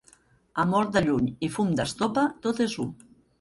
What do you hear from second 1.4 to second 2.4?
i fum d'estopa,